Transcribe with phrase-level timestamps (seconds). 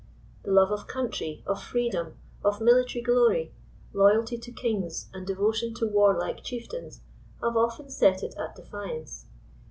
[0.41, 3.53] The love of country, of freedom, of military glory;
[3.93, 7.01] loyalty to kings and devotion^ to warlike chieftains,
[7.39, 9.27] have often set it at defiance.